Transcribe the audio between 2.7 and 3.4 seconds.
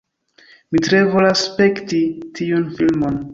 filmon